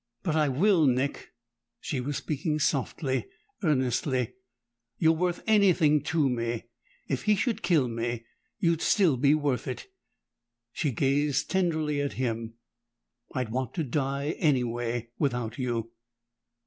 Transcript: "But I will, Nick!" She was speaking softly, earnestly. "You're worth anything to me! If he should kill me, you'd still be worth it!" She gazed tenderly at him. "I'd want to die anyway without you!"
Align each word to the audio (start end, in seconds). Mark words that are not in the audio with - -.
"But 0.23 0.35
I 0.35 0.49
will, 0.49 0.87
Nick!" 0.87 1.29
She 1.79 2.01
was 2.01 2.17
speaking 2.17 2.57
softly, 2.57 3.27
earnestly. 3.61 4.33
"You're 4.97 5.11
worth 5.13 5.43
anything 5.45 6.01
to 6.05 6.27
me! 6.27 6.63
If 7.07 7.25
he 7.25 7.35
should 7.35 7.61
kill 7.61 7.87
me, 7.87 8.25
you'd 8.57 8.81
still 8.81 9.15
be 9.15 9.35
worth 9.35 9.67
it!" 9.67 9.91
She 10.73 10.89
gazed 10.89 11.51
tenderly 11.51 12.01
at 12.01 12.13
him. 12.13 12.55
"I'd 13.35 13.49
want 13.51 13.75
to 13.75 13.83
die 13.83 14.31
anyway 14.39 15.09
without 15.19 15.59
you!" 15.59 15.91